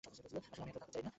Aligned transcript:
আসলে, 0.05 0.27
আমি 0.53 0.69
একলা 0.69 0.79
থাকতে 0.79 0.91
চাই। 0.95 1.03